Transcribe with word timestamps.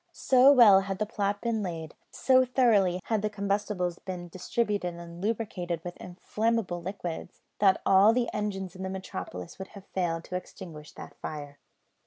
So 0.13 0.51
well 0.51 0.79
had 0.79 0.97
the 0.97 1.05
plot 1.05 1.41
been 1.41 1.61
laid; 1.61 1.93
so 2.09 2.43
thoroughly 2.43 3.01
had 3.03 3.21
the 3.21 3.29
combustibles 3.29 3.99
been 3.99 4.29
distributed 4.29 4.95
and 4.95 5.21
lubricated 5.21 5.83
with 5.83 5.95
inflammable 5.97 6.81
liquids, 6.81 7.39
that 7.59 7.81
all 7.85 8.11
the 8.11 8.27
engines 8.33 8.75
in 8.75 8.81
the 8.81 8.89
metropolis 8.89 9.59
would 9.59 9.67
have 9.77 9.85
failed 9.85 10.23
to 10.23 10.35
extinguish 10.35 10.91
that 10.93 11.15
fire. 11.19 11.59